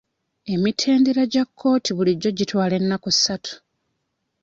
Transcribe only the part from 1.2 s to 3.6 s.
gya kkooti bulijjo gitwala ennaku asatu.